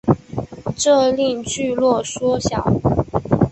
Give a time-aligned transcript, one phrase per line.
[0.75, 2.65] 这令聚落缩小。